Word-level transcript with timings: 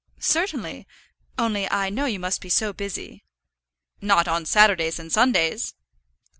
"Certainly, 0.19 0.87
only 1.37 1.69
I 1.69 1.91
know 1.91 2.05
you 2.05 2.17
must 2.19 2.41
be 2.41 2.49
so 2.49 2.73
busy." 2.73 3.23
"Not 4.01 4.27
on 4.27 4.47
Saturdays 4.47 4.97
and 4.97 5.11
Sundays." 5.11 5.75